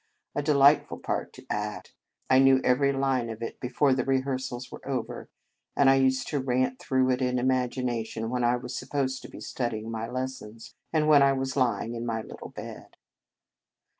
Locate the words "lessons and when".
10.09-11.21